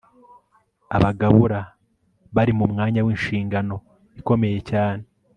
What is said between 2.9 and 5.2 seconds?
winshingano ikomeye cyane